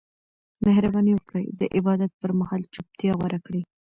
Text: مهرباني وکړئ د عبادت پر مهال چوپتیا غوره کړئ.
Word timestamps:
مهرباني 0.65 1.11
وکړئ 1.15 1.45
د 1.59 1.61
عبادت 1.75 2.11
پر 2.21 2.31
مهال 2.39 2.61
چوپتیا 2.73 3.11
غوره 3.19 3.39
کړئ. 3.45 3.61